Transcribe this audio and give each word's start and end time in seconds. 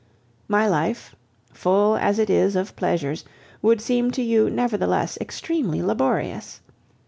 My 0.47 0.67
life, 0.67 1.15
full 1.53 1.95
as 1.95 2.17
it 2.17 2.27
is 2.27 2.55
of 2.55 2.75
pleasures, 2.75 3.23
would 3.61 3.79
seem 3.79 4.09
to 4.13 4.23
you, 4.23 4.49
nevertheless, 4.49 5.15
extremely 5.21 5.83
laborious. 5.83 6.59